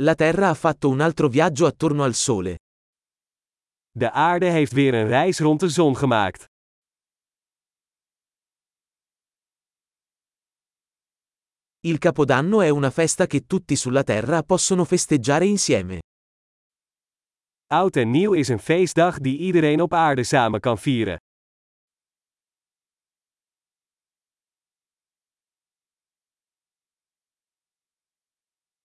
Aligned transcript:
La 0.00 0.14
Terra 0.14 0.48
ha 0.48 0.54
fatto 0.54 0.88
un 0.88 1.00
altro 1.00 1.28
viaggio 1.28 1.66
attorno 1.66 2.04
al 2.04 2.14
Sole. 2.14 2.58
De 3.90 4.10
aarde 4.10 4.50
heeft 4.50 4.72
weer 4.72 4.94
een 4.94 5.08
reis 5.08 5.40
rond 5.40 5.60
de 5.60 5.68
zon 5.68 5.96
gemaakt. 5.96 6.44
Il 11.80 11.98
Capodanno 11.98 12.60
è 12.60 12.68
una 12.68 12.90
festa 12.90 13.26
che 13.26 13.46
tutti 13.46 13.74
sulla 13.74 14.04
Terra 14.04 14.42
possono 14.44 14.84
festeggiare 14.84 15.46
insieme. 15.46 15.98
Oud 17.66 17.96
en 17.96 18.10
nieuw 18.10 18.34
is 18.34 18.48
een 18.48 18.60
feestdag 18.60 19.18
die 19.18 19.38
iedereen 19.38 19.80
op 19.80 19.92
aarde 19.92 20.24
samen 20.24 20.60
kan 20.60 20.78
vieren. 20.78 21.18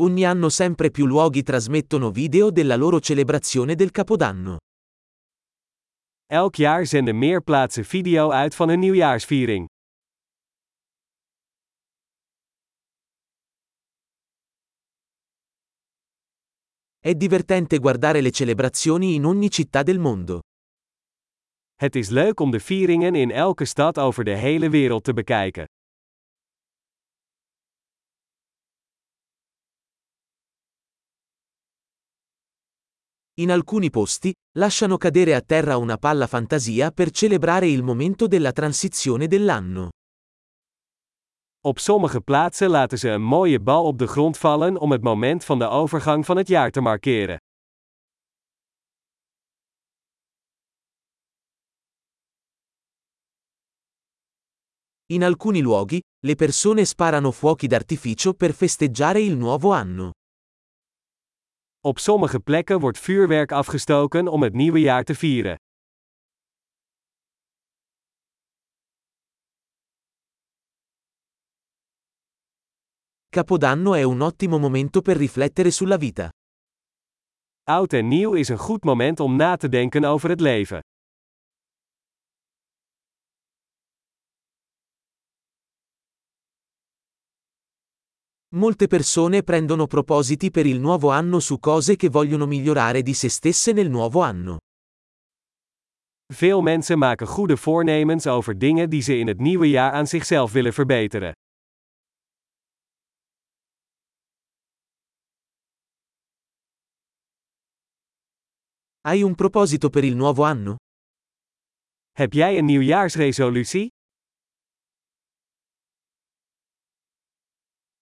Ogni 0.00 0.24
anno 0.24 0.48
sempre 0.48 0.92
più 0.92 1.06
luoghi 1.06 1.42
trasmettono 1.42 2.12
video 2.12 2.50
della 2.50 2.76
loro 2.76 3.00
celebrazione 3.00 3.74
del 3.74 3.90
Capodanno. 3.90 4.58
Elk 6.26 6.54
jaar 6.56 6.86
zenden 6.86 7.16
meer 7.16 7.42
plaatsen 7.42 7.84
video 7.84 8.30
uit 8.30 8.54
van 8.54 8.68
hun 8.68 8.78
nieuwjaarsviering. 8.78 9.66
È 16.98 17.14
divertente 17.14 17.78
guardare 17.78 18.20
le 18.20 18.30
celebrazioni 18.30 19.14
in 19.14 19.24
ogni 19.24 19.50
città 19.50 19.82
del 19.82 19.98
mondo. 19.98 20.40
Het 21.74 21.96
is 21.96 22.08
leuk 22.08 22.40
om 22.40 22.50
de 22.50 22.60
vieringen 22.60 23.14
in 23.14 23.30
elke 23.30 23.64
stad 23.64 23.98
over 23.98 24.24
de 24.24 24.36
hele 24.36 24.68
wereld 24.70 25.04
te 25.04 25.12
bekijken. 25.12 25.66
In 33.38 33.52
alcuni 33.52 33.88
posti, 33.88 34.32
lasciano 34.58 34.96
cadere 34.96 35.32
a 35.36 35.40
terra 35.40 35.76
una 35.76 35.96
palla 35.96 36.26
fantasia 36.26 36.90
per 36.90 37.12
celebrare 37.12 37.68
il 37.68 37.84
momento 37.84 38.26
della 38.26 38.50
transizione 38.50 39.28
dell'anno. 39.28 39.90
Op 41.60 41.78
sommige 41.78 42.20
plaatsen 42.20 42.68
laten 42.68 42.98
ze 42.98 43.08
een 43.08 43.22
mooie 43.22 43.60
bal 43.60 43.84
op 43.84 43.98
de 43.98 44.06
grond 44.06 44.38
vallen 44.38 44.76
om 44.76 44.90
het 44.90 45.02
moment 45.02 45.44
van 45.44 45.58
de 45.58 45.68
overgang 45.68 46.24
van 46.24 46.36
het 46.36 46.48
jaar 46.48 46.70
te 46.70 46.80
markeren. 46.80 47.36
In 55.06 55.22
alcuni 55.22 55.62
luoghi, 55.62 56.00
le 56.26 56.34
persone 56.34 56.84
sparano 56.84 57.30
fuochi 57.30 57.66
d'artificio 57.68 58.34
per 58.34 58.52
festeggiare 58.52 59.20
il 59.20 59.36
nuovo 59.36 59.72
anno. 59.72 60.10
Op 61.88 61.98
sommige 61.98 62.40
plekken 62.40 62.80
wordt 62.80 62.98
vuurwerk 62.98 63.52
afgestoken 63.52 64.28
om 64.28 64.42
het 64.42 64.54
nieuwe 64.54 64.80
jaar 64.80 65.04
te 65.04 65.14
vieren. 65.14 65.56
Capodanno 73.28 73.94
è 73.94 74.02
un 74.02 74.20
ottimo 74.20 74.58
momento 74.58 75.00
per 75.00 75.16
riflettere 75.16 75.70
sulla 75.70 75.98
vita. 75.98 76.28
Oud 77.62 77.92
en 77.92 78.08
nieuw 78.08 78.34
is 78.34 78.48
een 78.48 78.58
goed 78.58 78.84
moment 78.84 79.20
om 79.20 79.36
na 79.36 79.56
te 79.56 79.68
denken 79.68 80.04
over 80.04 80.28
het 80.28 80.40
leven. 80.40 80.80
Molte 88.54 88.86
persone 88.86 89.42
prendono 89.42 89.86
propositi 89.86 90.50
per 90.50 90.64
il 90.64 90.80
nuovo 90.80 91.10
anno 91.10 91.38
su 91.38 91.58
cose 91.58 91.96
che 91.96 92.08
vogliono 92.08 92.46
migliorare 92.46 93.02
di 93.02 93.12
se 93.12 93.28
stesse 93.28 93.72
nel 93.72 93.90
nuovo 93.90 94.22
anno. 94.22 94.56
Veel 96.32 96.62
mensen 96.62 96.98
maken 96.98 97.26
goede 97.26 97.56
voornemens 97.56 98.26
over 98.26 98.58
dingen 98.58 98.88
die 98.88 99.02
ze 99.02 99.18
in 99.18 99.26
het 99.26 99.38
nieuwe 99.38 99.68
jaar 99.68 99.92
aan 99.92 100.06
zichzelf 100.06 100.52
willen 100.52 100.72
verbeteren. 100.72 101.32
Hai 109.00 109.22
un 109.22 109.34
proposito 109.34 109.88
per 109.90 110.04
il 110.04 110.16
nuovo 110.16 110.44
anno? 110.44 110.76
Heb 112.12 112.32
jij 112.32 112.58
een 112.58 112.64
nieuwjaarsresolutie? 112.64 113.88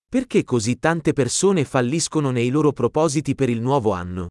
Perché 0.09 0.45
così 0.45 0.79
tante 0.79 1.13
persone 1.13 1.65
falliscono 1.65 2.31
nei 2.31 2.51
loro 2.51 2.73
propositi 2.73 3.35
per 3.35 3.49
il 3.49 3.61
nuovo 3.61 3.93
anno? 3.93 4.29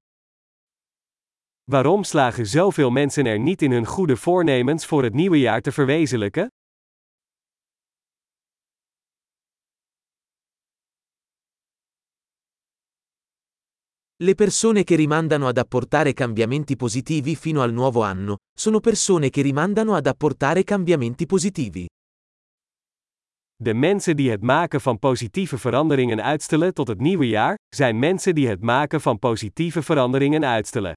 Waarom 1.70 2.04
slagen 2.04 2.46
zoveel 2.46 2.90
mensen 2.92 3.26
er 3.26 3.40
niet 3.40 3.62
in 3.62 3.72
hun 3.72 3.86
goede 3.86 4.16
voornemens 4.16 4.86
voor 4.86 5.04
het 5.04 5.14
nieuwe 5.14 5.38
jaar 5.40 5.62
te 5.62 5.72
verwezenlijken? 5.72 6.48
Le 14.24 14.34
persone 14.34 14.84
che 14.84 14.96
rimandano 14.96 15.48
ad 15.48 15.58
apportare 15.58 16.14
cambiamenti 16.14 16.76
positivi 16.78 17.36
fino 17.36 17.62
al 17.62 17.74
nuovo 17.74 18.02
anno, 18.02 18.38
sono 18.58 18.80
persone 18.80 19.30
che 19.30 19.42
rimandano 19.42 19.94
ad 19.96 20.08
apportare 20.08 20.64
cambiamenti 20.64 21.26
positivi. 21.26 21.86
De 23.64 23.74
mensen 23.74 24.16
die 24.16 24.30
het 24.30 24.42
maken 24.42 24.82
van 24.82 25.00
positieve 25.00 25.58
veranderingen 25.58 26.24
uitstellen 26.24 26.74
tot 26.74 26.88
het 26.88 27.00
nieuwe 27.00 27.28
jaar, 27.28 27.56
zijn 27.76 28.00
mensen 28.00 28.36
die 28.36 28.48
het 28.48 28.62
maken 28.62 29.02
van 29.02 29.20
positieve 29.20 29.82
veranderingen 29.82 30.46
uitstellen. 30.46 30.94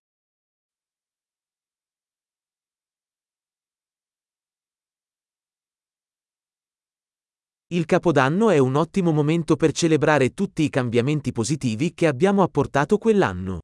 Il 7.66 7.84
Capodanno 7.84 8.50
è 8.50 8.58
un 8.58 8.76
ottimo 8.76 9.12
momento 9.12 9.56
per 9.56 9.72
celebrare 9.72 10.34
tutti 10.34 10.62
i 10.62 10.70
cambiamenti 10.70 11.32
positivi 11.32 11.94
che 11.94 12.06
abbiamo 12.06 12.42
apportato 12.42 12.98
quell'anno. 12.98 13.58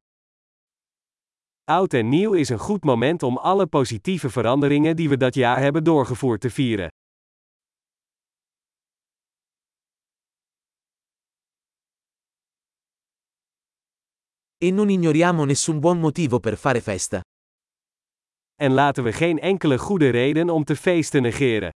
Oud 1.63 1.93
en 1.93 2.09
nieuw 2.09 2.33
is 2.33 2.49
een 2.49 2.59
goed 2.59 2.83
moment 2.83 3.23
om 3.23 3.37
alle 3.37 3.67
positieve 3.67 4.29
veranderingen 4.29 4.95
die 4.95 5.09
we 5.09 5.17
dat 5.17 5.35
jaar 5.35 5.59
hebben 5.59 5.83
doorgevoerd 5.83 6.41
te 6.41 6.49
vieren. 6.49 6.87
E 14.57 14.71
non 14.71 14.89
ignoriamo 14.89 15.43
nessun 15.45 15.79
buon 15.79 15.99
motivo 15.99 16.39
per 16.39 16.57
fare 16.57 16.81
festa. 16.81 17.21
En 18.55 18.71
laten 18.71 19.03
we 19.03 19.11
geen 19.13 19.39
enkele 19.39 19.77
goede 19.77 20.09
reden 20.09 20.49
om 20.49 20.63
te 20.63 20.75
feesten 20.75 21.21
negeren. 21.21 21.69